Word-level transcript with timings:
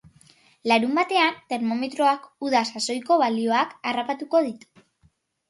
Larunbatean 0.69 1.37
termometroak 1.53 2.25
uda 2.47 2.63
sasoiko 2.73 3.19
balioak 3.25 3.77
harrapatuko 3.93 4.43
ditu. 4.51 4.85